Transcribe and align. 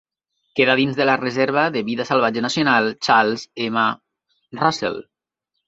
Queda 0.59 0.75
dins 0.79 0.95
de 0.99 1.05
la 1.09 1.17
Reserva 1.23 1.65
de 1.75 1.83
vida 1.91 2.07
salvatge 2.11 2.43
nacional 2.47 2.91
Charles 3.09 3.47
M. 3.69 3.87
Russell. 4.65 5.01